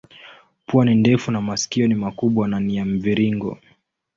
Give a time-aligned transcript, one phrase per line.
[0.67, 3.57] Pua ni ndefu na masikio ni makubwa na ya mviringo.